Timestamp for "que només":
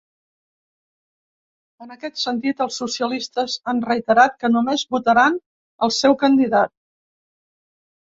4.43-4.89